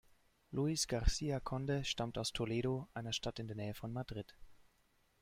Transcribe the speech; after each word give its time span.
Luis 0.49 0.87
García 0.87 1.41
Conde 1.41 1.85
stammt 1.85 2.17
aus 2.17 2.33
Toledo, 2.33 2.87
einer 2.95 3.13
Stadt 3.13 3.37
in 3.37 3.45
der 3.45 3.55
Nähe 3.55 3.75
von 3.75 3.93
Madrid. 3.93 4.35